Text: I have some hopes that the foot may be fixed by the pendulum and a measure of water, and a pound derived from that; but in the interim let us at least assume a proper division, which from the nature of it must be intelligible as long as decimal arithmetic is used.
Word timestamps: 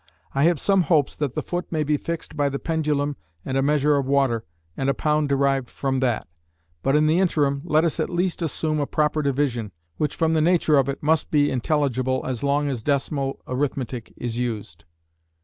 I 0.33 0.45
have 0.45 0.59
some 0.59 0.81
hopes 0.81 1.15
that 1.17 1.35
the 1.35 1.43
foot 1.43 1.71
may 1.71 1.83
be 1.83 1.95
fixed 1.95 2.35
by 2.35 2.49
the 2.49 2.57
pendulum 2.57 3.17
and 3.45 3.55
a 3.55 3.61
measure 3.61 3.97
of 3.97 4.07
water, 4.07 4.43
and 4.75 4.89
a 4.89 4.95
pound 4.95 5.29
derived 5.29 5.69
from 5.69 5.99
that; 5.99 6.27
but 6.81 6.95
in 6.95 7.05
the 7.05 7.19
interim 7.19 7.61
let 7.65 7.83
us 7.85 7.99
at 7.99 8.09
least 8.09 8.41
assume 8.41 8.79
a 8.79 8.87
proper 8.87 9.21
division, 9.21 9.71
which 9.97 10.15
from 10.15 10.31
the 10.33 10.41
nature 10.41 10.77
of 10.79 10.89
it 10.89 11.03
must 11.03 11.29
be 11.29 11.51
intelligible 11.51 12.23
as 12.25 12.41
long 12.41 12.67
as 12.67 12.81
decimal 12.81 13.41
arithmetic 13.47 14.11
is 14.17 14.39
used. 14.39 14.85